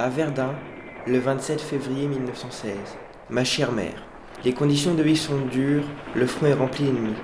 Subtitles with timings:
[0.00, 0.54] à Verdun,
[1.06, 2.72] le 27 février 1916.
[3.28, 4.02] Ma chère mère,
[4.46, 5.84] les conditions de vie sont dures,
[6.14, 7.16] le front est rempli d'ennemis.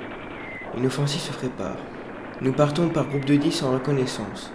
[0.77, 1.79] Une offensive se prépare.
[2.43, 4.53] Nous partons par groupe de 10 en reconnaissance.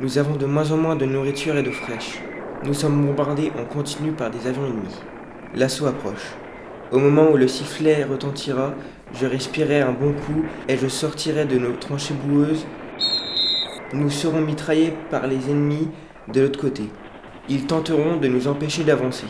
[0.00, 2.22] Nous avons de moins en moins de nourriture et d'eau fraîche.
[2.64, 5.02] Nous sommes bombardés en continu par des avions ennemis.
[5.54, 6.36] L'assaut approche.
[6.90, 8.72] Au moment où le sifflet retentira,
[9.12, 12.64] je respirerai un bon coup et je sortirai de nos tranchées boueuses.
[13.92, 15.90] Nous serons mitraillés par les ennemis
[16.32, 16.84] de l'autre côté.
[17.50, 19.26] Ils tenteront de nous empêcher d'avancer.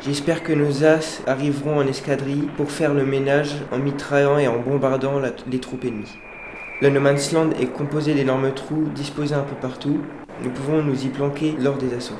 [0.00, 4.58] J'espère que nos as arriveront en escadrille pour faire le ménage en mitraillant et en
[4.58, 6.16] bombardant les troupes ennemies.
[6.80, 10.00] Le No Man's Land est composé d'énormes trous disposés un peu partout.
[10.42, 12.18] Nous pouvons nous y planquer lors des assauts.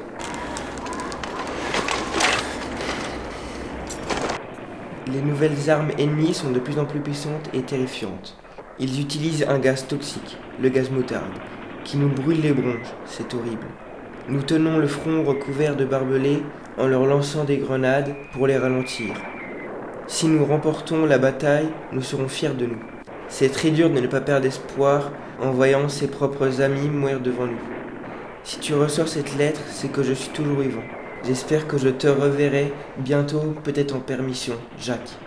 [5.10, 8.36] Les nouvelles armes ennemies sont de plus en plus puissantes et terrifiantes.
[8.78, 11.32] Ils utilisent un gaz toxique, le gaz moutarde,
[11.84, 13.66] qui nous brûle les bronches, c'est horrible.
[14.28, 16.44] Nous tenons le front recouvert de barbelés
[16.78, 19.14] en leur lançant des grenades pour les ralentir.
[20.06, 22.78] Si nous remportons la bataille, nous serons fiers de nous.
[23.26, 27.46] C'est très dur de ne pas perdre espoir en voyant ses propres amis mourir devant
[27.46, 27.58] nous.
[28.44, 30.84] Si tu ressors cette lettre, c'est que je suis toujours vivant.
[31.24, 35.18] J'espère que je te reverrai bientôt, peut-être en permission, Jacques.